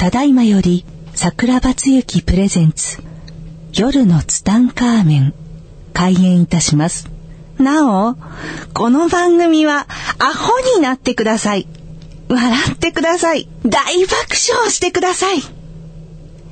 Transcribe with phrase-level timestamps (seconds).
[0.00, 3.02] ただいまより桜庭つゆきプレゼンツ
[3.74, 5.34] 夜のツタンカーメン
[5.92, 7.10] 開演いたします。
[7.58, 8.16] なお
[8.72, 9.86] この番組は
[10.18, 11.68] アホになってください。
[12.30, 13.46] 笑ってください。
[13.66, 14.14] 大爆
[14.54, 15.42] 笑してください。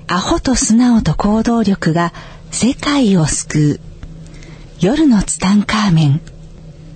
[0.09, 2.13] アホと素直と行動力が
[2.51, 3.81] 世界を救う
[4.79, 6.21] 夜のツタンカーメン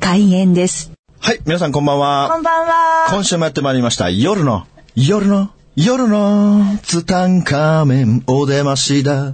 [0.00, 0.92] 開演です。
[1.18, 2.28] はい、皆さんこんばんは。
[2.30, 3.06] こんばんは。
[3.08, 4.10] 今週もやってまいりました。
[4.10, 9.32] 夜の、夜の、夜のツタンカーメンお出ましだ。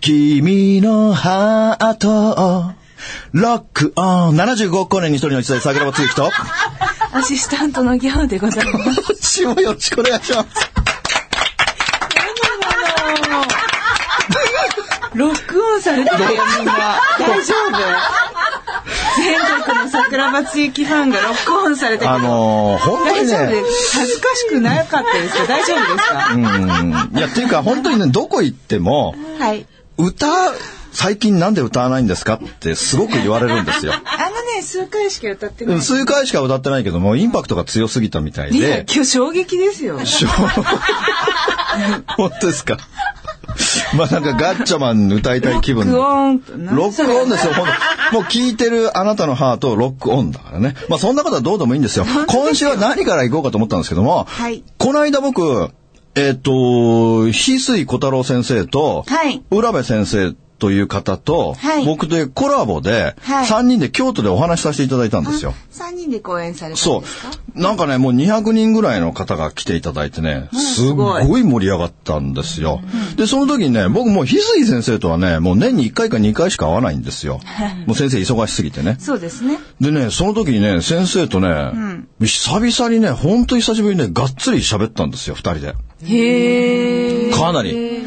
[0.00, 2.72] 君のハートを
[3.30, 4.36] ロックオン。
[4.36, 6.28] 75億年に一人の一代、桜庭つゆきと、
[7.12, 10.48] アシスタントのギャオでございます 今週もよろしくお願いします。
[15.14, 18.27] ロックオンされてるよみんな大丈夫？
[19.24, 23.36] 全国の桜庭つゆきファンがロックオンされてるあのー、本当にね
[23.92, 25.46] 恥ずかしくなかったですか？
[25.46, 26.34] 大丈夫ですか？
[26.34, 27.16] うん。
[27.16, 30.26] いや、っていうか本当にね、どこ行っても、はい歌、
[30.92, 33.92] 最近なんで歌わないんですかってすごく言われるんですよ。
[33.92, 33.98] あ
[34.30, 38.86] のね数回しか歌ってない数回しか歌ってないけども、インパクトが強すぎたみたいいやで。
[38.94, 39.98] 今日衝撃ですよ
[42.16, 42.76] 本当ですか？
[43.96, 46.72] まあなんかガッチャマン歌いたい気分ロックの。
[46.72, 47.52] オンロックオンですよ。
[48.12, 50.74] もう聞いてるあなたのハートロックオンだからね。
[50.88, 52.06] まあそんなことはどうでもいいんですよ。
[52.28, 55.70] 今週は何から行こうかと思ったんですけども、はいこの間僕、
[56.14, 65.54] えっ、と、翡翠小太郎先生と、はい浦部先生という方と、はい僕でコラボで、はい3人で京都でお話しさせていただいたんですよ。
[65.70, 67.06] 三人で公演されたそか？
[67.56, 67.60] う。
[67.60, 72.80] なんかね、もう200人ぐらいの方が来ていただいてね、すっごい盛り上がったんですよ。
[73.16, 77.40] で、その時にね、僕もう翡翠先生とはね、もう年に1回か2回しか会わないんですよ。
[77.86, 78.96] もう先生忙しすぎてね。
[79.00, 81.72] そうですねでね、その時にね、先生とね、
[82.20, 85.74] 久々にね、ほんと久しぶりにね、がっつり喋ったんですよ、二人で。
[86.04, 87.97] へえかなり。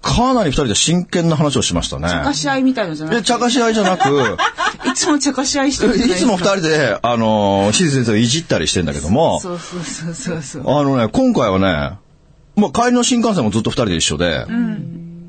[0.00, 2.08] かなり二人で真剣な話をしましたね。
[2.08, 3.28] 茶化し合いみたいのじゃなで、くて。
[3.28, 4.36] 茶化し合いじゃなく、
[4.88, 10.78] いつも茶化し合いしてるいつも二人で、あのー、翡翠先生をいじったりしてんだけども、そうそうそうそうそう。
[10.78, 11.98] あのね、今回はね、
[12.56, 14.46] まあ、帰りの新幹線もずっと二人で一緒で、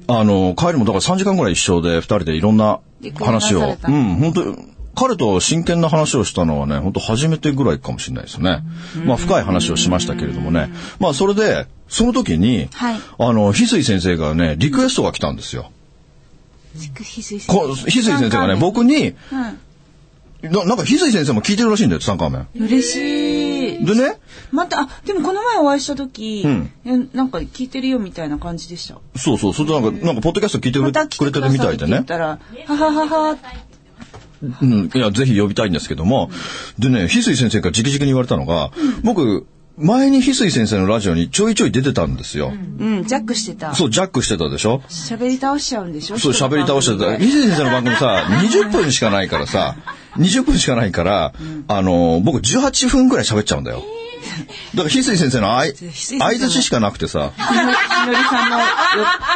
[0.07, 2.79] あの、帰りもだから3時間ぐらい一緒で二人でいろんな
[3.19, 8.63] 話を、うん、本当彼と真剣な話をしたのはね、本当初めてぐらいかもしれないですね。
[9.05, 10.69] まあ、深い話をしましたけれどもね。
[10.99, 12.99] まあ、それで、その時に、はい。
[13.17, 15.71] あの、翡翠先生がね、リクエストが来たんですよ。
[16.75, 18.29] 翡翠先生。
[18.29, 20.51] がね、僕に、うん。
[20.51, 22.47] ななんか翡翠先生も聞いてるらしいんだよ、ツタンカーメン。
[22.65, 23.85] 嬉しい。
[23.85, 24.19] でね、
[24.51, 26.71] またあでもこの前お会いした時、うん。
[26.85, 28.97] えなんか聞いてるよみたいな感じでした。
[29.15, 32.01] そうそう、それでなんか、なんか、ポッドキャスト聞いてくれ,、また来くれてるてくださいみたいでね。
[32.01, 33.38] って言ったらはははは
[34.41, 36.29] うん、いや、ぜひ呼びたいんですけども、
[36.77, 38.72] でね、翡翠先生から直々に言われたのが、
[39.03, 39.45] 僕、
[39.77, 42.51] 前に翡翠先生のラジオにちょいちょい出てたんですよ。
[42.79, 43.03] うん。
[43.05, 43.73] ジャックしてた。
[43.75, 44.81] そう、ジャックしてたでしょ？
[44.89, 46.17] 喋り倒しちゃうんでしょ？
[46.19, 47.11] そう、喋り倒してた。
[47.11, 49.75] 翡翠先生の番組さ、 20分しかないからさ、
[50.17, 51.33] 20分しかないから、
[51.67, 53.83] あの、僕18分ぐらい喋っちゃうんだよ。
[54.75, 57.41] だから翡翠先生の相づちしかなくてさ、ひ
[58.05, 58.65] のりさんのよ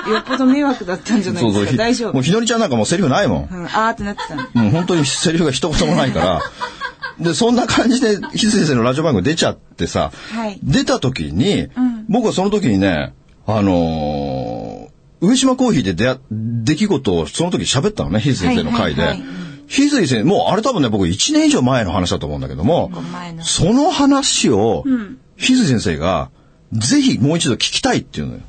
[0.16, 1.72] よっぽど迷惑だったんじゃないですか？
[1.72, 2.14] ひ大丈夫？
[2.16, 3.50] もうひのりちゃんなんかもうセリフないもん。
[3.52, 6.42] うん、あーってなってたう本当にセリフが一言もないから。
[7.20, 10.60] で、そんな感じで、翡翠先生のラジオ番組出ちゃってさ、はい。
[10.64, 11.68] 出た時に、
[12.10, 13.14] 僕はその時にね、
[13.46, 14.94] あのー
[15.26, 19.02] 上島コーヒーで出会出来事をその時喋ったのね、翡翠先生の回で。
[19.04, 22.92] はいはいはい翡翠先生、もうあれ多分ね、僕1年以上前の話だと思うんだけども
[23.34, 26.30] の、その話を、翡翠先生が、
[26.74, 28.40] ぜひもう一度聞きたいっていうのよ。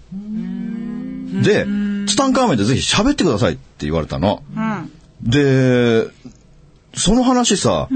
[1.42, 1.66] で、
[2.06, 4.42] ツタンカーメンでぜひ喋ってくださいって言われたの。
[4.56, 4.91] うん。
[5.22, 6.06] で、
[6.94, 7.88] その話さ、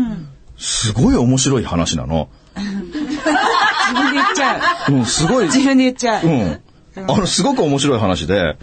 [0.56, 2.28] すごい面白い話なの。
[2.56, 4.92] 自分で言っちゃう。
[4.96, 6.60] ん、すごい、う自分で言っちゃう、うん。
[6.96, 8.56] あの、すごく面白い話で、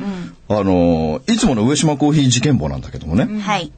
[0.50, 3.42] あの、いつもの上島コーヒー事件簿なんだけどもね。
[3.42, 3.72] はい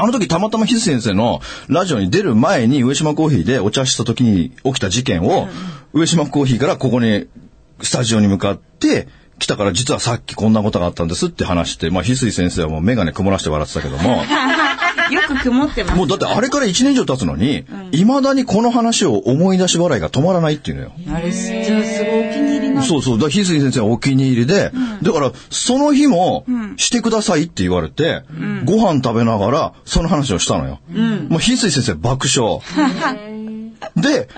[0.00, 5.46] あの時たまたま翡翠先生のラジオに出る前に上島コーヒーでお茶した時に起きた事件を、
[5.92, 7.28] 上島コーヒーからここに、
[7.82, 9.08] スタジオに向かって、
[9.38, 14.22] 来たから実はさっきこんなことがあったんですって話して、まあ翡翠先生はもうメガネ曇らして笑ってたけども、
[15.12, 20.92] よく曇ってますもうだってあれから1年以上経つのに、未だにこの話を思い出し笑いが止まらないっていうのよ。
[21.12, 22.39] あれじゃあすごいお気に入り
[22.80, 23.18] なんそうそう。
[23.18, 24.72] だ翡翠先生はお気に入りで、
[25.02, 26.44] だからその日も
[26.76, 28.22] してくださいって言われて、
[28.64, 30.80] ご飯食べながらその話をしたのよ。
[31.28, 32.60] もう翡翠先生爆笑。
[33.96, 34.28] で、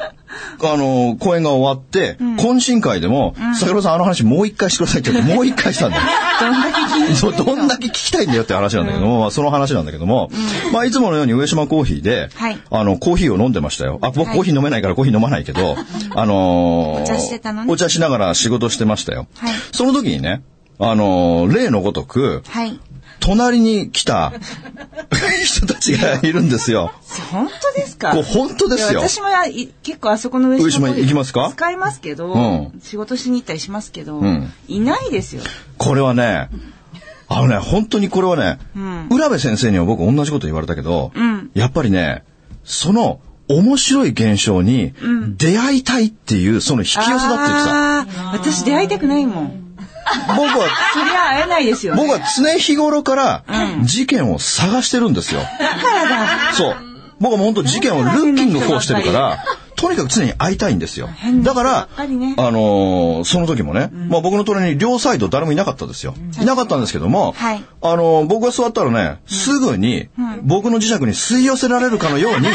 [0.62, 6.02] あの、公演が終わって、懇親会でも、桜庭さんあの話もう一回してくださいって言って、 もう一回したんだよ。
[6.40, 10.30] どんだけ聞いてそう、どんだけ聞きたいんだよって話なんだけども、まあその話なんだけども、
[10.72, 13.98] まあいつものように上島コーヒーで、はいあの、コーヒーを飲んでましたよ。
[14.02, 15.76] あ、僕はいコーヒー飲めないからコーヒー飲まないけど、
[16.14, 19.26] あのーお茶してたのねお茶しながら仕事してましたよ。
[19.36, 20.42] はいその時にね、
[20.78, 22.78] あのー例のごとく、はい。
[23.20, 24.32] 隣に来た
[25.44, 26.90] 人たちがいるんですよ。
[27.32, 28.12] 本当ですか？
[28.22, 29.28] 本当ですよ私も
[29.82, 31.50] 結構あそこの上上島行きますか？
[31.50, 35.42] 使いますけど、うん仕事しに行ったりしますけど、んいないですよ。
[35.78, 36.48] これはね、
[37.28, 38.58] あのね、本当にこれはね、
[39.10, 42.24] 浦部先生には僕同じこと言われたけど、んやっぱりね、
[42.64, 44.92] その面白い現象に
[45.36, 48.00] 出会いたいっていう、その引き寄せだって言ってた。
[48.00, 49.58] あー私出会いたくないもん。
[50.28, 52.02] 僕は、そりゃ会えないですよ、ね。
[52.02, 53.44] 僕は常日頃から
[53.84, 55.40] 事件を探してるんですよ。
[56.54, 56.76] そう。
[57.22, 59.38] 僕はもう本当事件をルッキングこうしてるから、
[59.76, 61.08] とにかく常に会いたいんですよ。
[61.42, 62.02] だから、あ
[62.50, 66.14] のーその時もね、まあ僕の隣に両サイド誰もいなかったですよ。
[66.40, 70.08] いなかったんですけども、はいあのー僕が座ったらね、すぐに
[70.42, 72.48] 僕の磁石に吸い寄せられるかのように、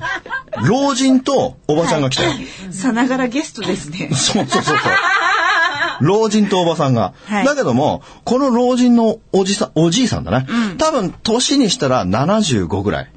[0.68, 2.32] 老人とおばちゃんが来たよ。
[2.70, 4.10] さながらゲストですね。
[4.12, 4.76] そうそうそうそう。
[6.00, 7.12] 老人とおばさんが。
[7.26, 10.46] はいだけども、この老人のおじさん、おじいさんだね。
[10.78, 13.10] 多分、年にしたら75ぐらい。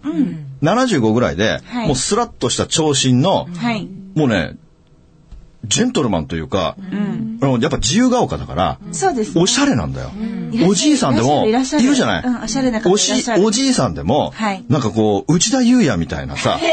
[0.65, 3.87] 75ぐらいで、はいもうスラッとした長身の、はい。
[4.15, 4.57] もうね、
[5.65, 6.75] ジェントルマンというか、
[7.41, 9.41] あのやっぱ自由が丘だから、そうです、ね。
[9.41, 10.11] おしゃれなんだよ。
[10.67, 12.23] おじいさんでも、いるじゃない？
[12.23, 16.59] うんおしゃれな方おしおじいさんでも、はいなんかこう、内田裕也みたいなさ、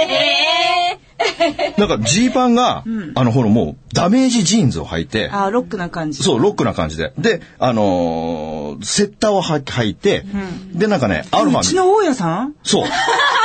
[1.78, 2.84] なんかジーパンが、
[3.14, 6.22] あの、ほらもう、ダメージジーンズを履いて、あーロックな感じ。
[6.22, 7.12] そう、ロックな感じで。
[7.18, 10.24] で、あのーセッターをは履いて、
[10.74, 12.54] で、なんかね、アロハうちの大家さん？
[12.62, 12.86] そう。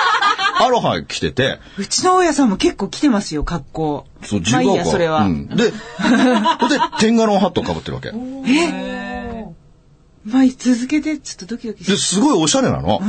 [0.60, 4.06] アロハ着てて、うちの大家さんも結構来てますよ、格好。
[4.24, 5.22] そう、まあいいや、それは。
[5.22, 5.74] うん、で、 で、
[7.00, 8.12] テンガロンハットをかぶってるわけ。
[10.26, 13.02] まあ、続けて、ちょっとドキドキで、しすごいおしゃれなの。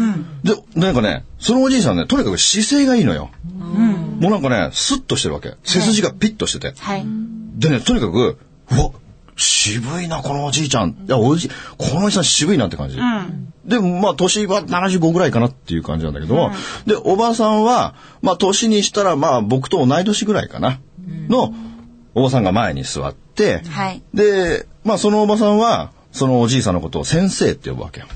[0.45, 3.31] で、なんかね、そのおじいさんね、とにかく姿勢がいいのよ。
[4.21, 5.55] もうなんかね、スッとしてるわけ。
[5.65, 6.81] 背筋がピッとしてて。
[6.81, 7.05] はい。
[7.57, 8.39] でね、とにかく、
[8.71, 8.91] うわ、
[9.39, 10.91] 渋いな、このおじいちゃん。
[10.91, 12.97] いや、おじ、このおじさん渋いなって感じ。
[13.65, 16.51] で、まあ、年は75ぐらいかなっていう感じなんだけども、
[16.87, 20.81] で、おばさんは、まあ、年にしたら、まあ、僕と同い年ぐらいかな、
[21.29, 21.55] の、
[22.15, 24.03] おばさんが前に座って、はい。
[24.13, 28.07] で、まあ、そのおばさんは、そのおじいさんのことを先生って呼ぶわけよ。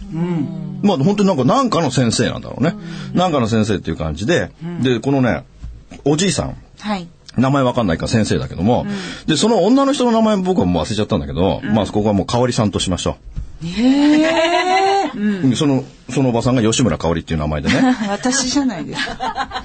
[0.82, 2.74] まあ、本当になんか、なんかの先生なんだろうね。
[3.12, 5.44] なんかの先生っていう感じで、で、このね、
[6.04, 7.06] おじいさん、はい。
[7.36, 8.86] 名前わかんないから先生だけども、
[9.26, 13.32] で、その女の人の名前僕はもう忘れちゃったんだけど、まあ、ここはもう香織さんとしましょう。
[15.14, 17.96] うんその、そのおばさんが吉村香織っていう名前でね。
[18.08, 19.62] 私じゃないですか。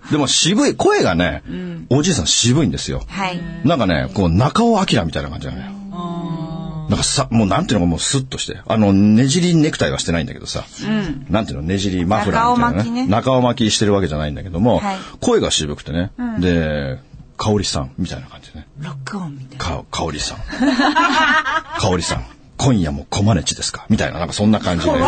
[0.10, 1.42] でも渋い、声がね、
[1.90, 3.02] おじいさん渋いんですよ。
[3.08, 3.40] はい。
[3.64, 5.79] なんかね、こう、中尾明みたいな感じなのよ。
[6.90, 8.60] なんかさ、もうなんていうのかもうスッとして。
[8.66, 10.64] あの、ねじりネクタイはしてないんだけどさ。
[11.28, 12.82] なんていうの、ねじりマフラーみたいなね。
[12.82, 16.10] 中尾巻きね中尾巻きしてるわけじゃないんだけども、はい声が渋くてね。
[16.40, 16.98] で、
[17.36, 18.66] 香織さんみたいな感じでね。
[18.80, 19.64] ロックオンみたいな。
[19.64, 20.38] か、香織さん。
[21.80, 22.26] 香織さん。
[22.56, 23.86] 今夜もコマネチですか？
[23.88, 24.90] みたいな、なんかそんな感じで。
[24.90, 24.98] 今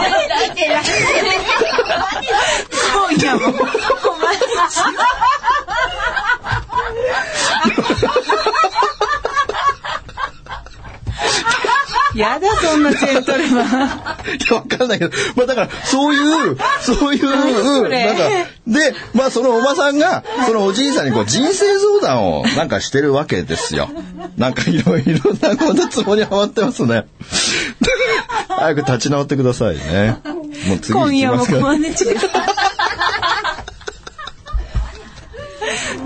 [3.19, 3.53] 夜も、
[12.15, 13.67] やだ、そんなジェントルマン。
[13.67, 13.71] い
[14.51, 17.31] や、わかんないけど、まあだから、そういう、そういう、
[17.89, 18.23] なんか、
[18.67, 23.89] で、まあそのおばさんが、そのおじいさんにこう人生相談をなんかしてるわけですよ。
[24.37, 27.07] なんかいろいろなことつぼにはまってますね。
[28.49, 30.19] 早く立ち直ってくださいね。
[30.69, 31.63] もう次行今夜もきますから。
[31.63, 32.27] コマネチです。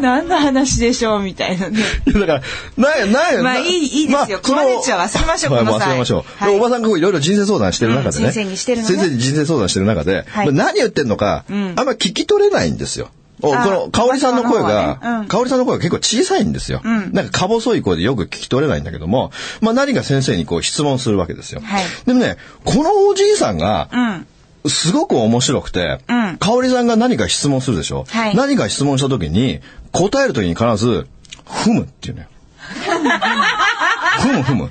[0.00, 1.82] 何の話でしょうみたいなね。
[2.06, 2.42] だから、
[2.76, 6.50] ない、ない、まあいいいいですよコマネチは忘れましょうはいこの際忘れましょう。
[6.56, 8.24] おばさんがいろいろ人生相談してる中でね。
[8.26, 13.08] うん人生にしてるのね先生に人生相談してる中で、何言ってんのか、あんま聞き取れないんですよ。
[13.42, 16.80] おこあの、香織さんの声おばさんの方はが、香織さんの声が結構小さいんですよ。
[16.84, 21.60] なんかか細い声でよく聞き取れないんだけども、まあ何か先生にこう質問するわけですよ。
[21.62, 24.26] はいでもね、このおじいさんが、うん。
[24.68, 29.60] すごく面白くて、うん香織さんが何か質問するでしょ、はい何か質問した時に、
[29.92, 31.06] 答える時に必ず、
[31.44, 32.28] ふむっていうね。
[34.18, 34.70] ふむふむ。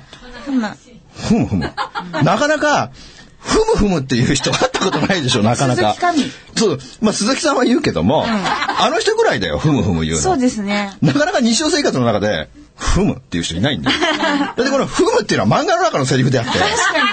[0.60, 0.76] まあ
[1.16, 1.72] ふむふむ。
[2.22, 2.90] なかなか、
[3.38, 5.94] ふむふむっていう人会ったことないでしょ、なかなか。
[5.94, 6.78] 鈴木神そう。
[7.00, 10.20] まあ、鈴木さんは言うけども、あの人ぐらいだよ、ふむふむ言うの。
[10.20, 10.92] そうですね。
[11.00, 13.96] なかなか日常生活の中で、ふむっていう人いないんだよ。
[14.56, 16.50] だってこのふむっていうのは漫画の中のセリフであって、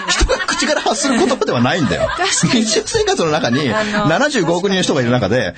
[0.10, 0.23] 人が
[0.66, 2.10] 口から発する言葉ではないんだよ。
[2.52, 5.56] 日常生活の中にあの75億人の人がいる中で、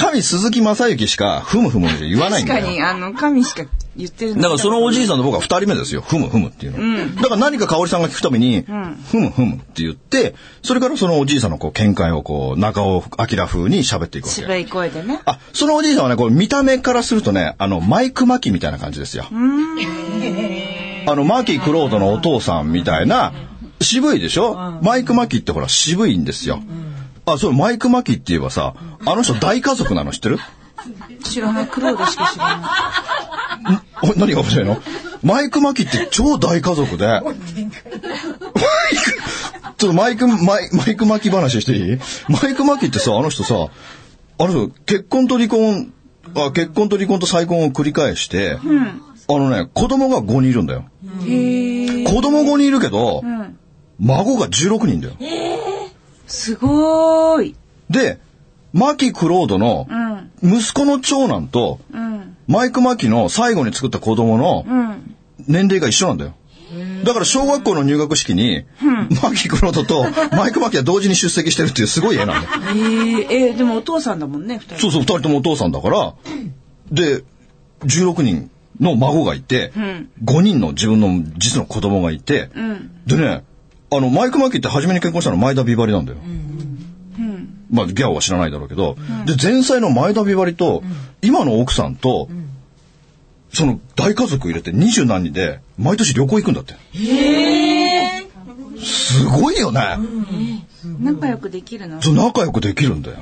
[0.00, 2.60] 神鈴木正幸しか、ふむふむって言わないんだよ。
[2.60, 3.64] 確かに、あの、神しか
[3.96, 6.00] 言ってるだからそのおじいさんと僕は二人目ですよ。
[6.00, 7.16] ふむふむっていうの。
[7.16, 8.62] だから何か香織さんが聞くたびに、
[9.10, 14.40] ふむふむって言って、それからそのおじいさんのこう見解をこう、中尾明風に喋っていくわけ。
[14.40, 15.20] 渋い声でね。
[15.26, 19.26] あ、そのおじいさんはね、こう見た目からするとね、あの、マイク・マキみたいな感じですよ。
[19.30, 23.34] あの、マキ・クロードのお父さんみたいな、
[23.80, 26.60] 渋いでしょ、マイク・マキってほら、渋いんですよ。
[27.26, 28.74] あ、そう、マイク・マキって言えばさ、
[29.06, 30.38] あの人大家族なの知ってる？
[31.22, 34.10] 知らない、クロードしか知らない。
[34.14, 34.82] お何が面白いの？
[35.22, 37.06] マイク・マキって超大家族で。
[37.06, 37.40] マイク、
[39.76, 41.98] ちょっとマイク、マイマイク・マキ話していい？
[42.28, 43.68] マイク・マキってさ、あの人さ、
[44.38, 45.92] あの人、結婚と離婚、
[46.34, 48.58] あ結婚と離婚と再婚を繰り返して、
[49.28, 50.84] あのね、子供が5人いるんだよ。
[51.02, 53.22] 子供5人いるけど、
[54.00, 55.14] 孫が16人だよ。
[56.26, 57.56] すごーい。
[57.90, 58.18] で、
[58.72, 59.86] マキ・クロードの
[60.42, 61.80] 息子の長男と、
[62.46, 64.64] マイク・マキの最後に作った子供の
[65.46, 66.34] 年齢が一緒なんだよ。
[67.04, 68.64] だから小学校の入学式に、
[69.22, 72.42] マキ・クロードと マイク・マキが同時に出席してるっていうすごい絵なんだよ。
[72.44, 74.78] えー、えーでもお父さんだもんね、二人。
[74.78, 76.14] そうそう、二人ともお父さんだから、
[76.92, 77.24] で、
[77.84, 79.72] 16人の孫がいて、
[80.24, 82.50] 5人の自分の実の子供がいて、
[83.06, 83.42] でね、
[83.92, 86.18] あの、マイク・マキって初めに結婚したの前田美波里なんだよ。
[87.70, 90.82] まあ、ギャオは知らないだろうけど、で、前妻の前田美波里と、
[91.22, 92.28] 今の奥さんと、
[93.52, 96.74] その大家族入れて二十何人で、毎年旅行行くんだって。
[98.82, 99.98] すごいよね。
[101.00, 102.00] 仲良くできるの？
[102.00, 103.18] そう仲良くできるんだよ。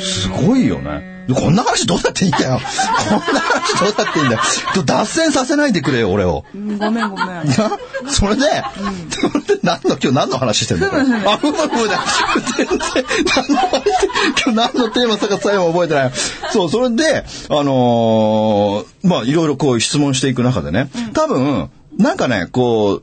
[0.00, 1.26] すごいよね。
[1.28, 2.58] でこんな話どうだっていいんだよ。
[3.08, 4.40] こんな話どうだっていいんだよ。
[4.84, 6.44] 脱線させないでくれよ、俺を。
[6.54, 7.26] うんごめんごめん。
[7.26, 7.44] な
[8.08, 8.42] それで、
[9.10, 10.86] それで何の、今日何の話してんの？
[10.86, 12.00] あ、ふむふむだ。
[12.56, 12.78] 全然、
[13.36, 13.82] 何の話
[14.44, 16.12] 今日何のテーマさかさえも覚えてない。
[16.52, 23.02] そう、それで、あのーまあ、いろいろこう質問していく中でね、多分、なんかね、こう、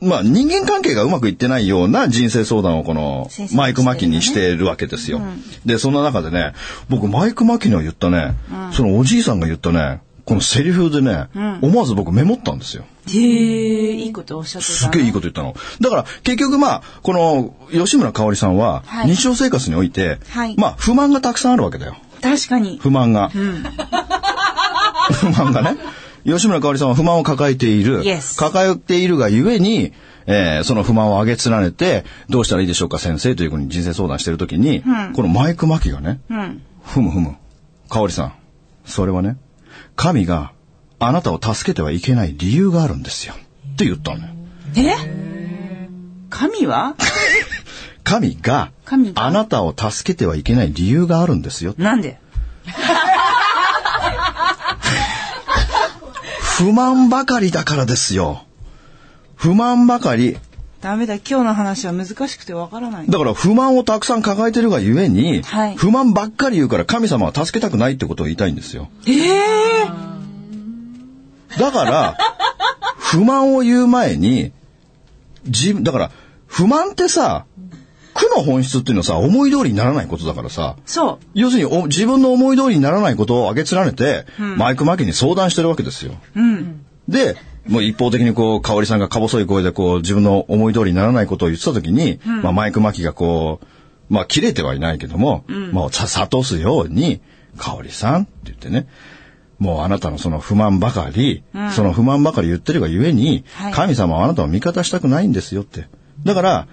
[0.00, 5.20] まあ、人間関係がうまくいってないような人生相談をこのマイク・マキにしてるわけですよ。
[5.66, 6.54] で、そんな中でね、
[6.88, 8.34] 僕マイク・マキには言ったね、
[8.72, 11.26] そのおじいさんが言ったね、このセリフでね、
[11.60, 12.84] 思わず僕メモったんですよ。
[13.08, 14.74] へえ、いいことおっしゃってた。
[14.74, 15.54] すげえいいこと言ったの。
[15.80, 21.96] だから結局まあ、この吉村香織さんははい日常生活において、はいまあ不満がたくさんあるわけだよ。
[22.22, 22.78] 確かに。
[22.80, 23.30] 不満が。
[25.12, 25.76] 不満がね。
[26.24, 28.02] 吉村香織さんは不満を抱えている。
[28.02, 29.92] Yes 抱えているがゆえに、
[30.26, 34.82] えーその不満を上げ連ねて、どうしたらいいでしょうか先生というふうに人生相談してるときに、
[35.14, 36.62] このマイク・マキがね、うん。
[36.84, 37.36] ふむふむ。
[37.88, 38.32] 香織さん、
[38.84, 39.36] それはね、
[39.96, 40.52] 神が
[40.98, 43.34] あなたを助けてはいけない理由があるんですよ。
[43.72, 44.24] って言ったのよ。
[44.76, 45.88] え？
[46.28, 46.94] 神は？
[48.04, 48.70] 神が？
[49.14, 51.74] あなたを助けてはいけない理由があるんですよ。
[51.78, 52.20] なんで？
[56.60, 58.44] 不満ばかりだからですよ。
[59.34, 60.36] 不満ばかり。
[60.82, 63.06] ダメだ、今日の話は難しくてわからない。
[63.08, 68.90] だから不満をたくさん抱えてるがゆえに、はい不満ばっかり言うから神様は助けたくないってことを言いたいんですよ。
[69.06, 69.88] ええ
[71.58, 72.18] だから、
[72.98, 74.52] 不満を言う前に、
[75.46, 76.10] 自分、だから、
[76.46, 77.46] 不満ってさ、
[78.14, 81.18] 苦の本質っていうのはさ、思い通りにならないことだからさ、そう。
[81.34, 86.14] 要するにお自分の思い通りにならないことを挙げ連ねて、マイク・マキに相談してるわけですよ。
[86.34, 86.84] うん。
[87.08, 87.36] で、
[87.68, 93.66] もう一方的にこう、香織さんがか細い声でこう、自分の思い通りにならないことを言ってた時に、まあマイク・マキがこう、
[94.12, 97.20] まあ切れてはいないけども、まあさ諭すように、
[97.56, 98.86] 香織さんって言ってね、
[99.58, 105.86] もうあなたのその不満ばかり、その不満ばかり言ってるがゆえに、はい神様はあなたを味方したくないんですよって。
[106.24, 106.68] だから、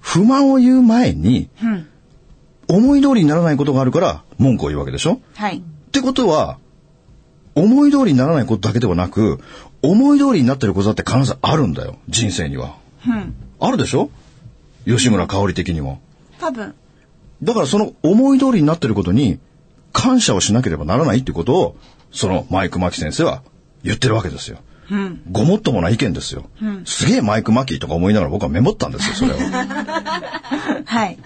[0.00, 1.86] 不満を言う前に、うん。
[2.68, 5.20] 思い通りにならないことがあるから文句を言うわけでしょ？
[5.34, 5.58] はい。
[5.58, 5.60] っ
[5.92, 6.58] てことは、
[7.54, 9.40] 思い通りにならないことだけではなく、
[9.82, 12.76] 思い通りになってることだって必ずあるんだよ、人生には。
[13.06, 13.34] うん。
[13.60, 14.10] あるでしょ？
[14.84, 16.00] 吉村香織的にも。
[16.40, 16.74] 多分。
[17.42, 19.38] だからその思い通りになってることに
[19.92, 21.76] 感謝をしなければならないってことを、
[22.12, 23.42] そのマイク・マキ先生は
[23.84, 24.58] 言ってるわけですよ。
[24.90, 25.20] うん。
[25.30, 26.44] ごもっともな意見ですよ。
[26.84, 29.36] すげえマイク・マキとか思いながら僕はメモったんですよ、 それを。
[30.84, 31.18] はい。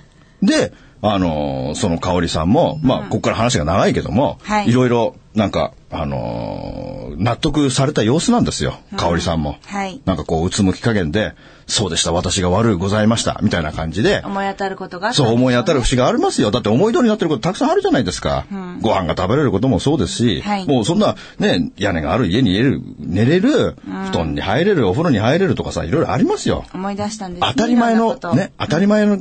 [0.43, 9.57] で、あのーその香織さんも、まあ、ここから話が長いけども、はいいろいろ、なんか、あのー納得された様子なんですよ、香織さんも。
[9.67, 11.35] はいなんかこう、うつむき加減で、
[11.67, 15.85] そうでした、私が悪うございました、みたいな感じで、思い当たることがそう思い当たるる。
[15.85, 16.51] 節がありますよ。
[16.51, 18.47] だって思い通りになってることたくさんあるじゃないですか。
[18.81, 26.65] ご飯が食べれることもそうですし、はいもうそんなね、屋根がある家に寝れる、寝れる、布団に入れる、お風呂に入れるとかさ、いろいろありますよ。
[26.73, 27.49] 思い出したんですね。
[27.51, 29.19] 当たり前のね、当たり前の、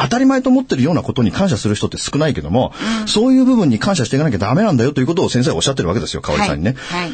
[0.00, 2.72] 当たり前と思ってるようなことに感謝する人って少ないけども、
[3.06, 6.74] そういう部分に感謝していかなきゃダメなんだよということを先生がおっしゃってるわけですよ、香織さんにね。
[6.76, 7.12] はい。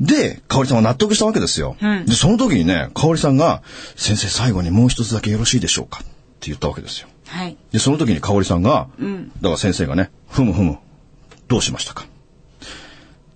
[0.00, 1.76] で、香織さんは納得したわけですよ。
[2.06, 3.62] で、その時にね、香織さんが、
[3.96, 6.02] 先生最後にもう一つだけよろしいでしょうかっ
[6.40, 7.08] て言ったわけですよ。
[7.26, 7.56] はい。
[7.72, 8.88] で、その時に香織さんが、
[9.40, 10.78] だから先生がね、ふむふむ、
[11.48, 12.06] どうしましたか？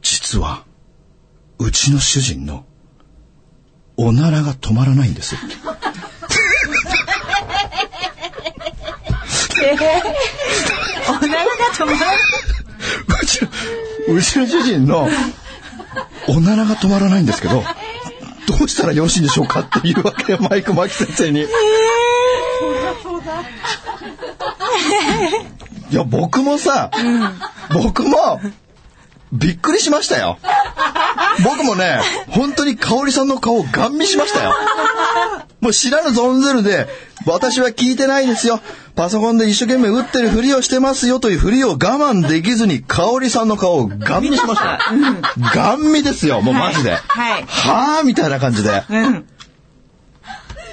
[0.03, 0.65] 実は、
[1.59, 2.65] うちの主人の、
[3.97, 5.37] おならが止まらないんです。
[11.09, 12.17] おならが止まらない
[13.23, 13.49] うちの、
[14.15, 15.09] うちの主人の、
[16.29, 17.63] おならが止まらないんですけど、
[18.47, 21.47] どうしたらよろしいんでしょうかっていうわけよ、マイク・マキ先生に。
[25.91, 26.91] いや、僕もさ、
[27.73, 28.41] 僕も、
[29.33, 30.39] びっくりしましたよ。
[31.45, 32.01] 僕もね、
[32.31, 34.55] 本当に香織さんの顔をガン見しましたよ。
[35.61, 36.89] もう知らぬ存ずるで、
[37.27, 38.61] 私は聞いてないですよ。
[38.97, 44.79] パソコンで一生懸命打ってるふりをしてますよというふりを我慢できずに、香織さんの顔をガン見しましたよ。
[45.55, 46.95] ガン見ですよ、もうマジで。
[46.95, 48.83] はいはぁみたいな感じで。
[48.89, 49.27] うん。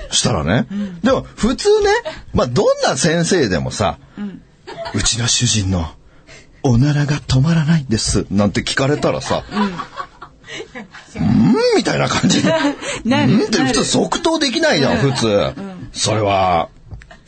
[0.10, 0.68] したらね。
[1.04, 1.90] でも、普通ね、
[2.34, 3.98] まあ、どんな先生でもさ、
[4.94, 5.86] うちの主人の
[6.64, 9.72] おならが止まらないんです、なんて聞かれたらさ、うん、
[11.76, 12.50] みたいな感じ で。
[13.06, 13.44] うん？
[13.44, 15.54] って普通即答できないじゃん、普通。
[15.94, 16.70] それは、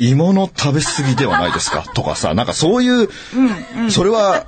[0.02, 1.84] 芋の食べ過ぎではないですか？
[1.94, 3.10] とかさ、なんかそういう、
[3.90, 4.46] それは、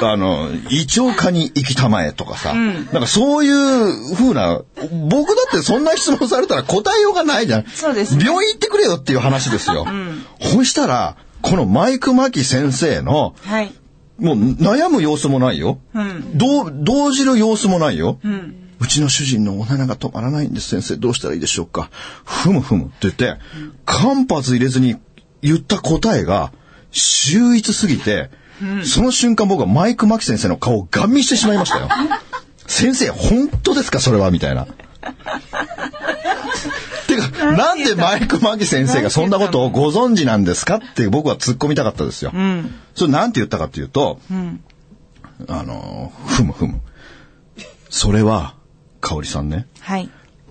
[0.00, 4.60] あの、胃腸科に行きたまえとかさ、なんかそういう風な、
[5.10, 7.64] 僕だってそんな質問されたら答えようがないじゃん。
[7.66, 9.86] そうですね病院行ってくれよっていう話ですよ。
[10.40, 13.72] そしたら、このマイク・マキ先生の、はい。
[14.18, 15.78] もう悩む様子もないよ。
[15.94, 16.36] うん。
[16.36, 18.18] どう、動じる様子もないよ。
[18.24, 18.54] うん。
[18.80, 21.90] うちの主人のおならが止まらないんです先生どうしたらいいでしょうか
[22.24, 23.36] ふむふむって言って、
[23.84, 24.96] 間髪入れずに
[25.42, 26.52] 言った答えが
[26.92, 28.30] 秀逸すぎて、
[28.84, 31.88] その瞬間僕はマイク・マキ先生の顔をガン見してしまいましたよ。
[32.68, 33.98] 先生本当ですか？
[33.98, 34.30] それは？
[34.30, 34.66] みたいな。
[37.08, 42.30] てか、なんでマイク・マキ先生がそんなことをご存知なんですかって僕は突っ込みたかったですよ。
[42.34, 42.74] うん。
[42.94, 44.60] それなんて言ったかっていうと、ん
[45.48, 46.80] あの、ふむふむ。
[47.90, 48.54] それは、
[49.00, 49.66] 香織さんね。
[49.80, 50.10] はい。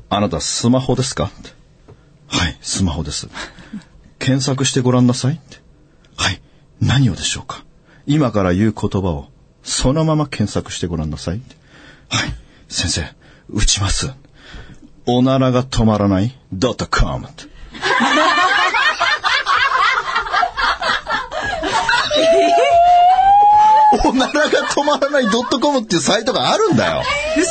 [0.09, 1.29] あなたスマホですか？
[2.27, 3.27] はい、スマホです。
[4.19, 5.57] 検索してごらんなさいって
[6.17, 6.41] はい、
[6.81, 7.63] 何をでしょうか？
[8.05, 9.29] 今から言う言葉を
[9.63, 11.41] そのまま検索してごらんなさい
[12.09, 12.33] はい、
[12.69, 13.03] 先生、
[13.49, 14.13] 打ちます。
[15.07, 16.35] おならが止まらない
[16.89, 17.45] .com って。
[24.05, 27.03] おならが止まらない .com っていうサイトがあるんだよ。
[27.37, 27.47] 嘘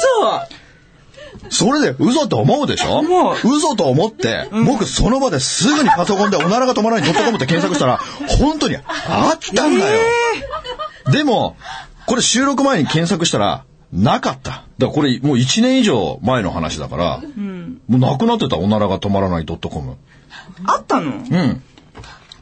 [1.48, 2.98] それで嘘と思うでしょ？
[2.98, 7.98] 思う嘘と思って、僕その場ですぐにパソコンでおならが止まらない .com って検索したら、
[8.38, 10.00] 本当にあったんだよ。
[11.12, 11.56] でも、
[12.06, 13.64] これ収録前に検索したら、
[13.96, 14.50] なかった。
[14.50, 17.22] だからこれもう1年以上前の話だから、
[17.88, 19.96] もうなくなってたおならが止まらない .com。
[20.66, 21.12] あったの？
[21.12, 21.62] うん。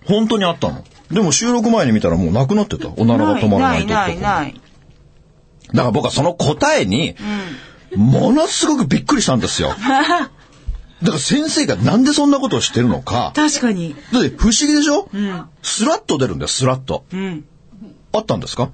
[0.06, 0.84] 本当にあったの。
[1.10, 2.88] でも収録前に見たらもうなくなってた。
[2.96, 4.22] おならが止まらないない .com。
[4.22, 4.60] ないない。
[5.72, 7.14] だから僕はその答えに、
[7.96, 9.68] ものすごくびっくりしたんですよ。
[9.78, 13.32] だから先生がなんでそんなことをしてるのか。
[13.34, 13.94] 確かに。
[14.12, 17.04] だって不思議でしょ、んスラッと出るんだよ、スラッと。
[17.12, 17.44] うん。
[18.12, 18.70] あったんですか？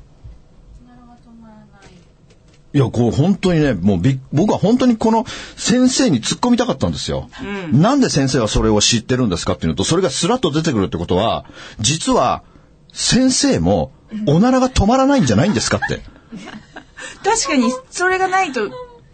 [2.73, 5.25] いや、こう本当にね、もうびっ僕は本当にこの
[5.57, 7.29] 先生に突っ込みたかったんですよ。
[7.73, 11.45] なんで先生はそれを知ってるんですかっていうのと、それがスラッと出てくるってことは、
[11.81, 12.43] 実は
[12.93, 13.93] 先生も
[14.27, 16.01] おならが止まらないんじゃないんですかって。
[17.25, 18.69] 確かに、それがないと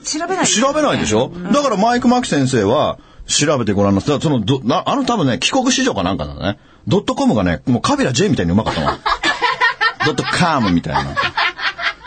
[0.05, 4.21] 調べない、調べないでしょ、だからマイク・マキ先生は調べてごらんなさい。
[4.21, 6.59] そのどなあの多分ね、帰国子女かなんかだね。
[6.87, 8.99] ドットコムがね、もうカビラ J みたいにうまかったもん。
[10.07, 11.15] ドットカムみたいな。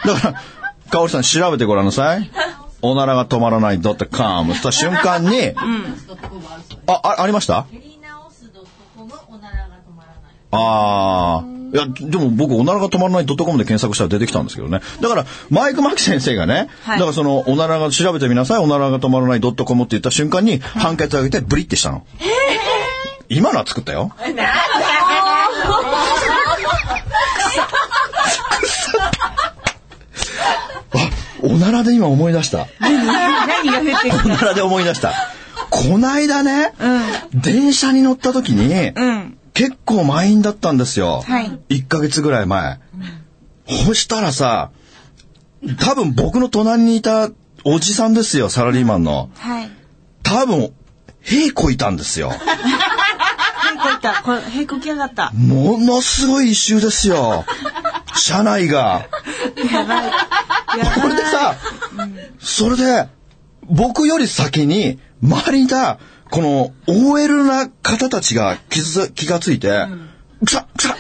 [0.06, 0.42] だから、
[0.90, 2.30] カオリさん調べてごらんなさい。
[2.82, 5.54] おならが止まらないドットカムした瞬間に、
[6.88, 7.54] あ、あ、ありました？
[7.54, 8.50] やり直す
[8.98, 10.34] .com おならが止まらない。
[10.52, 11.44] ああ。
[11.72, 14.80] いや、でも僕、おならが止まらない .com で検索したら出てきたんですけどね。
[15.02, 22.04] だから、マイク・マキ先生がね、はいだからその、おならが調べてみなさい、おならが止まらない .com って言った瞬間に、判決上げてブリってしたの。
[23.28, 24.12] 今のは作ったよ。
[24.18, 24.24] あ、
[31.50, 32.68] おならで今思い出した。
[32.80, 35.14] 何が出てきおならで思い出した。
[35.72, 36.74] こないだね、
[37.34, 39.38] 電車に乗った時に、たうん。
[39.54, 41.24] 結構満員だったんですよ。
[41.26, 42.80] はい1ヶ月ぐらい前。
[43.86, 44.70] そしたらさ、
[45.80, 47.30] 多分僕の隣にいた
[47.64, 49.30] おじさんですよ、サラリーマンの。
[49.36, 49.70] はい。
[50.24, 50.72] 多分、
[51.22, 52.32] 平子いたんですよ。
[52.32, 54.22] 何かいた。
[54.24, 55.32] これ、平行きやがった。
[55.32, 57.46] ものすごい一周ですよ。
[58.16, 59.08] 車内が。
[59.72, 60.12] やばい。
[61.02, 61.56] これでさ、
[62.40, 63.08] それで、
[63.70, 69.86] 僕より先に、周りにいた、この、OL な方たちが気づ気がついて、
[70.44, 70.96] くさくさ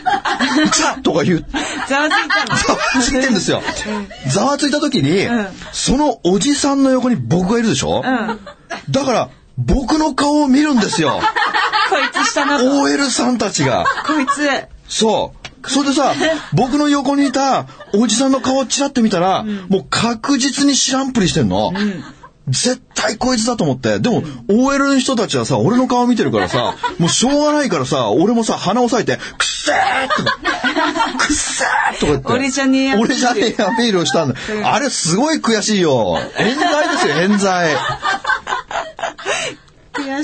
[0.69, 1.45] くさとか言う、
[1.87, 2.55] ざわついたの？
[2.55, 3.61] ざわついてんですよ。
[4.27, 5.29] ざわついた時に、ん
[5.71, 8.39] そのおじさんの横に僕がいるでしょ、うん。
[8.91, 11.19] だから、僕の顔を見るんですよ。
[11.89, 12.81] こいつしたなと。
[12.81, 13.85] OL さんたちが。
[14.05, 14.47] こいつ。
[14.87, 15.38] そう。
[15.67, 16.13] それでさ、
[16.53, 21.71] 僕の横にいたおじさんの顔をチラって見たら、もう確実に知らんぷりしてんの。
[22.47, 23.99] 絶対こいつだと思って。
[23.99, 30.37] でも、OL の人たちはさ、俺の顔見てるからさ、もうしょうがないからさ、俺もさ、鼻押さえて、くっせーとか、
[31.19, 32.27] くっせーとか言って。
[32.33, 34.35] 俺じゃねえアピール俺じゃねえアピールをしたんだ。
[34.63, 36.17] あれすごい悔しいよ。
[36.39, 37.75] 冤罪ですよ、冤罪。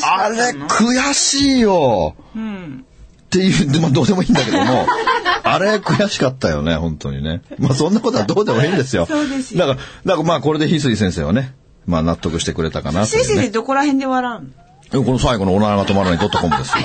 [0.01, 0.37] あれ。
[0.67, 2.15] 悔しいよ。
[2.35, 2.85] うん。
[3.25, 4.85] っていう、でまあどうでもいいんだけども、
[5.43, 7.41] あれ悔しかったよね、本当にね。
[7.59, 9.05] まあそんなことはどうでもいいんですよ。
[9.05, 11.53] そうですよだから、だからまあこれで翡翠先生はね、
[11.85, 13.05] まあ納得してくれたかなね。
[13.07, 14.65] 先生でどこら辺で笑うの？
[14.91, 16.83] でこの最後のおならが止まらないドットコムですよ。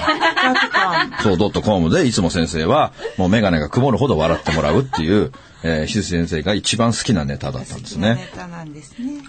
[1.23, 8.15] そう、ドットコムでいつも先生は、もうメガネが曇るほど笑ってもらうっていう、えー、翡翠先生が一番好きなネタだったんですね。
[8.15, 9.23] ネタなんですね。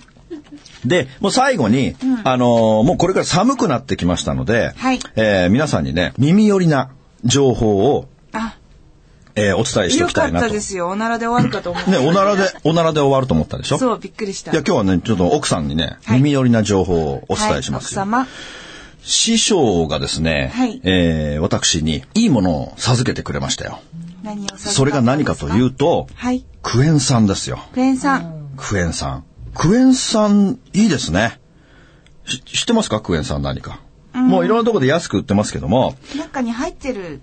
[0.85, 6.91] で、もう最後に、あのーもうこれから寒くなってきましたので、はいえー皆さんにね、耳寄りな
[7.25, 8.55] 情報を、あ、
[9.35, 10.45] えーお伝えしておきたいなと。
[10.45, 10.89] ね、たですよ。
[10.89, 11.97] おならで終わるかと思って。
[11.97, 13.77] おならで、 おならで終わると思ったでしょ？
[13.77, 14.51] そう、びっくりした。
[14.51, 18.01] いや、今日はね、ちょっと奥さんにね、はい耳寄りな情報をお伝えしますよ。
[18.01, 18.27] はい、奥様。
[19.03, 23.79] 師匠がですね、はいえー私にいいものを授けてくれましたよ。
[24.23, 26.45] 何をさそれが何かというと、はい。
[26.61, 27.59] クエン酸ですよ。
[27.73, 28.49] クエン酸。
[28.57, 29.23] クエン酸。
[29.55, 31.39] クエン酸、いいですね。
[32.25, 33.01] し知ってますか？
[33.01, 33.79] クエン酸何か。
[34.13, 37.21] もういろんなところで安く売ってますけども、中に入ってる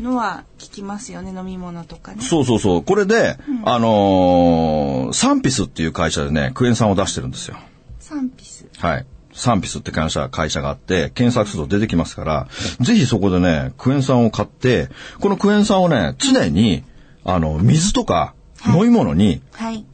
[0.00, 1.32] のは聞きますよね。
[1.36, 2.22] 飲み物とかね。
[2.22, 2.82] そうそうそう。
[2.84, 7.56] これで、あのーサンピスっていう会社でね、クエン酸を出してるんですよ。
[7.98, 8.66] サンピス。
[8.78, 9.06] はい。
[9.32, 12.48] サンピスって会社会社があって、検索すると出てきますから、
[12.80, 14.88] ぜひそこでね、クエン酸を買って、
[15.20, 16.84] このクエン酸をね、常に、
[17.24, 18.34] あの、水とか
[18.66, 19.84] 飲み物に、はい。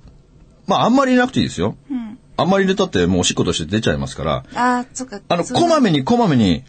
[0.66, 1.76] まああんまり入れなくていいですよ。
[2.36, 2.44] うん。
[2.44, 5.20] あんまり入れたってもうおしっことして出ちゃいますから、あー、そっか。
[5.28, 6.64] あの、こまめにこまめに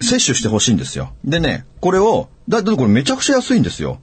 [0.00, 1.12] 摂取してほしいんですよ。
[1.24, 4.00] でね、これを、だってこれめちゃくちゃ安いんですよ。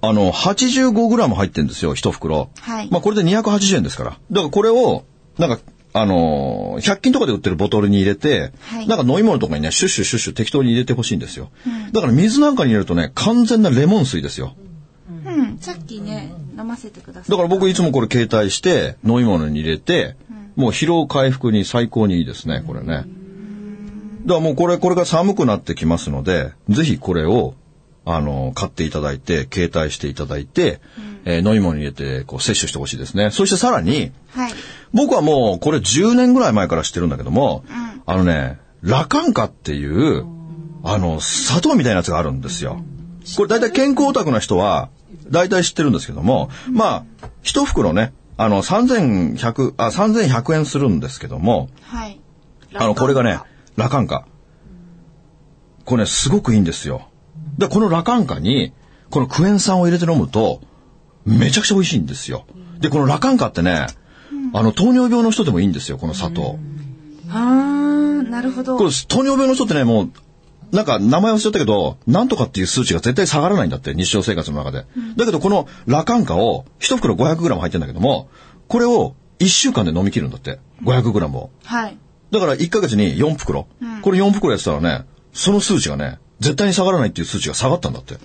[0.00, 2.50] あの、85g 入ってるんですよ、一袋。
[2.60, 4.10] はいまあこれで280円ですから。
[4.10, 5.04] だからこれを、
[5.38, 5.58] なんか、
[5.94, 11.50] あのー100均とかで売ってるボトルに入れて、はいなんか飲み物とかにね、シュッシュシュッシュ適当に入れてほしいんですよ。
[11.92, 14.54] だから水なんかに入れるとね、完全なレモン水ですよ。
[15.26, 15.58] うん。
[15.60, 17.30] さっきね、飲ませてください。
[17.30, 20.16] だから僕いつもこれ携帯して飲み物に入れて、
[20.56, 22.86] もう疲労回復に最高にいいですね、これね。
[22.86, 23.06] だか
[24.26, 27.54] らもうこれ、これが寒くなってきますので、ぜひこれを、
[28.04, 30.80] あの、買っていただいて、携帯していただいて、
[31.24, 33.30] えー飲み物に入れて、こう、摂取してほしいですね。
[33.30, 34.52] そしてさらに、はい。
[34.92, 37.64] 僕はもうこれ10年ぐらい前から知ってるんだけども、
[38.06, 40.24] あのね、ラカンカっていう、
[40.82, 42.82] あの、砂糖みたいなやつがあるんですよ。
[43.36, 44.88] これ大体健康オタクな人は、
[45.30, 52.20] 大体知ってるんですけども、まあ、一袋ね、あの、3100、あ、3100円するんですけども、はい。
[52.74, 53.40] あの、これがね、
[53.76, 54.26] ラカンカ。
[55.84, 57.08] これね、すごくいいんですよ。
[57.56, 58.72] で、このラカンカに、
[59.10, 60.60] このクエン酸を入れて飲むと、
[61.24, 62.46] めちゃくちゃ美味しいんですよ。
[62.80, 63.86] で、このラカンカってね、
[64.52, 66.58] あの、糖尿病の人でもいいんですよ、この砂糖。
[67.30, 68.76] あー、なるほど。
[68.76, 70.10] これ、糖尿病の人ってね、もう、
[70.72, 74.84] なんか名前忘れちゃったけど、なんとかっていう数値が絶対下がらないんだって、日常生活の中で。
[75.16, 78.28] だけど、このラカンカを、一袋 500g 入ってるんだけども、
[78.68, 81.50] これを1週間で飲み切るんだって、500g を。
[81.64, 81.96] はい。
[82.30, 83.66] だから1ヶ月に4袋。
[84.02, 88.14] これ4袋やってたらね、その数値がね、絶対に下がらないっていう数値が下がったんだって。
[88.14, 88.20] こ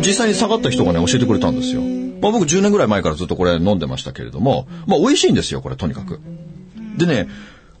[0.00, 1.82] れ実際に下がった人がね、教えてくれたんですよ。
[2.22, 6.20] まあ僕10年ぐらい前からずっとこれ飲んでましたけれども、まあ美味しいんですよ、これとにかく。
[6.96, 7.28] でね、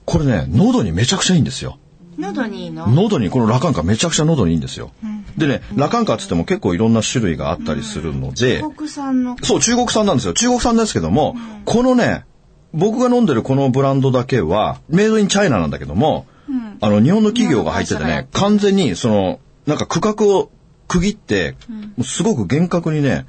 [0.04, 1.78] これね、喉にめちゃくちゃいいんですよ。
[2.18, 2.86] 喉にいいの？
[2.86, 4.90] 喉に、このラカンカめちゃくちゃ喉にいいんですよ。
[5.36, 9.36] でね、ラカンカって言っても結構いろんな種類があったりするので、国産の？
[9.42, 10.34] そう、中国産なんですよ。
[10.34, 12.24] 中国産ですけども、このね、
[12.72, 16.26] 僕が飲んでるこのブランドだけは、メイドインチャイナなんだけども、
[16.80, 20.50] あの、日本の企業が入っててね、完全に、その、なんか区画を
[20.88, 23.26] 区切って、もうすごく厳格にね。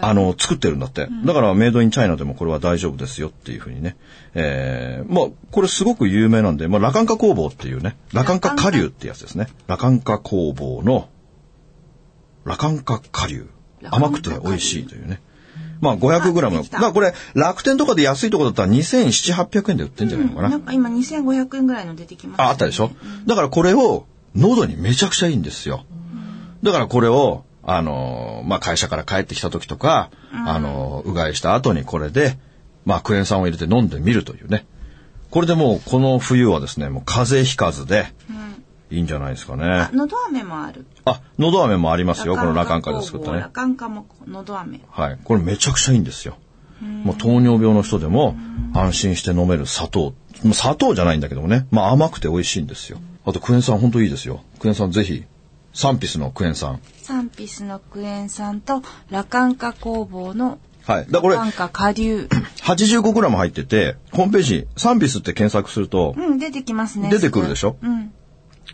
[0.00, 1.08] あの、作ってるんだって。
[1.24, 3.96] だから、メイドインチャイナでもこれは大丈夫ですよっていうふうにね。
[4.34, 9.48] えー、まあ、これすごく有名なんで、まあ、ラカンカ工房っていうね、ラカンカ下流ってやつですね。
[9.66, 11.08] ラカンカ工房の、
[12.44, 13.48] ラカンカ下流。
[13.84, 15.20] 甘くて美味しいというね。
[15.80, 16.58] まあ、500g の。
[16.58, 20.48] あできただからこれ、楽天とかで安いとこだったら2700、800円で売ってんじゃないのかな。
[20.48, 22.90] なんか今2500円ぐらいの出てきました、あ、あったでしょ？
[23.26, 25.84] だからこれを喉にめちゃくちゃいいんですよ。
[26.62, 32.38] だからこれを、あの、まあ、会社から帰ってきた時とか、あの、うがいした後にこれで、
[32.84, 34.66] まあ、クエン酸を入れて飲んでみるというね。
[35.30, 38.06] これでもうこの冬はですね、もう風邪ひかずで、
[38.90, 39.90] いいんじゃないですかねあ。
[39.92, 40.86] 喉飴もある。
[41.04, 42.36] あ、喉飴もありますよ。
[42.36, 43.48] このラカンカで作ったねラ。
[43.50, 44.80] カンカも喉飴。
[44.90, 45.18] はい。
[45.22, 46.36] これめちゃくちゃいいんですよ。
[46.80, 48.36] もう糖尿病の人でも
[48.72, 50.14] 安心して飲める砂糖。
[50.52, 51.66] 砂糖じゃないんだけどもね。
[51.70, 52.98] まあ甘くて美味しいんですよ。
[53.26, 54.40] あとクエン酸本当いいですよ。
[54.60, 55.24] クエン酸ぜひ。
[55.72, 56.80] サンピスのクエン酸。
[57.02, 61.06] サンピスのクエン酸とラカンカ工房のはい。
[61.06, 62.28] だからこれラカンカ下流。
[62.62, 67.10] 85g 入ってて、ホームページ、サンピスって検索すると、うん、出てきますね。
[67.10, 67.76] 出てくるでしょ？
[67.82, 68.12] うん。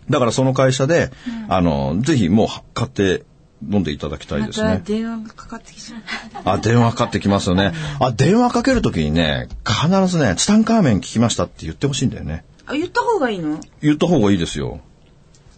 [0.08, 1.10] だからその会社で、
[1.48, 3.24] あの、ぜひもう買って
[3.62, 4.82] 飲んでいただきたいですね。
[4.84, 6.02] 電話がかかってきちゃう。
[6.44, 7.72] あ、電話かかってきますよね。
[8.00, 12.44] あ、電話かけるときにね、必ずね、ツタンカーメン聞きましたって言ってほしいんだよね。
[12.66, 13.58] あ、言った方がいいの？
[13.80, 14.80] 言った方がいいですよ。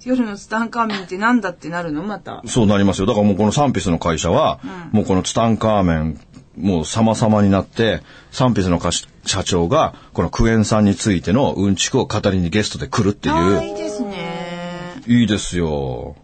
[0.07, 2.05] 夜のツタンカーメンってなんだってなるの？
[2.05, 2.42] また。
[2.47, 3.07] そうなりますよ。
[3.07, 4.61] だからもうこのサンピスの会社は、
[4.92, 6.21] もうこのツタンカーメン、
[6.57, 8.81] もう様々になって、サンピスの
[9.25, 13.64] 社長が、このクエン酸についてのうんちくを語りにゲストで来るっていう。
[13.64, 15.03] いいですね。
[15.09, 16.16] いいですよ。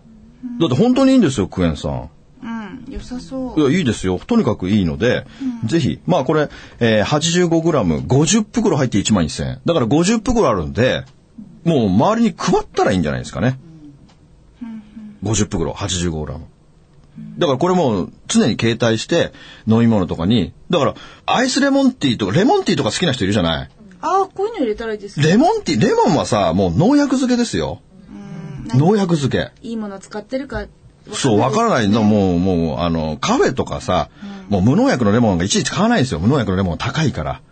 [0.61, 2.09] だって本当にいいんですよ、クエン酸。
[2.43, 3.61] うん、良さそう。
[3.61, 4.19] いや、いいですよ。
[4.19, 5.27] とにかくいいので、
[5.65, 6.49] ぜひ、まあこれ、
[6.81, 9.61] えー、85g、50袋入って1万1000円。
[9.65, 11.05] だから50袋あるんで、
[11.65, 13.59] もう周りに配ったらいいんじゃないですかね。
[15.23, 16.39] 50袋、85g。
[17.39, 19.33] だからこれもう常に携帯して
[19.67, 20.95] 飲み物とかに、だから
[21.27, 23.71] アイスレモンティーとか、レモンティーとか好きな人いるじゃない？
[24.01, 25.27] ああ、こういうの入れたらいいですね。
[25.29, 27.81] レモンティー、レモンはさ、もう農薬漬けですよ。
[28.75, 29.53] 農薬漬け。
[29.63, 30.67] いいもの使ってるか。
[31.13, 34.09] そう、わからないの、もう、もう、あの、カフェとかさ、
[34.49, 36.21] もう無農薬のレモンがいちいち買わないんですよ。
[36.21, 37.43] 無農薬のレモン高いから。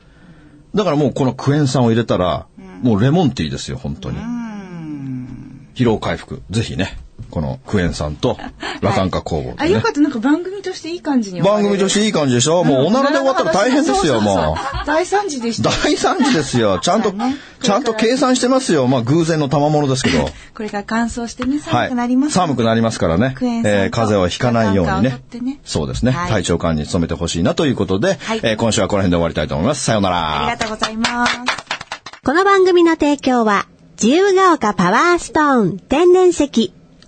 [0.75, 2.47] だからもうこのクエン酸を入れたら、
[2.83, 4.19] もうレモンティーですよ、本当に。
[5.75, 6.43] 疲労回復。
[6.51, 6.97] ぜひね、
[7.31, 8.39] このクエン酸と
[8.81, 9.91] ラカンカ工房あ、でねよか。
[9.91, 10.01] った。
[10.01, 11.63] なんか番組としていい感じに番。
[11.63, 12.65] 組としていい感じでしょ？
[12.65, 14.87] もうおならで終わったら大変ですよ、もう。
[14.87, 15.71] 大惨事でした。
[15.71, 16.79] 大惨事ですよ。
[16.83, 18.87] ちゃんとね、ちゃんと計算してますよ。
[18.87, 20.29] まあ偶然の賜物ですけど。
[20.55, 22.33] これから乾燥してね、はい寒くなります。
[22.35, 23.35] 寒くなりますからね。
[23.37, 25.61] クエン酸とえー風邪をひかないようにねね。
[25.65, 26.13] そうですね。
[26.13, 29.85] はい体調管理に努めてほしいなということで、はいえー今週はこの辺で終わりたいと思います。
[29.85, 30.47] さようなら。
[30.49, 31.41] ありがとうございます。
[32.25, 33.67] この番組の提供は、
[34.01, 36.73] 自由が丘パワーストーン天然石、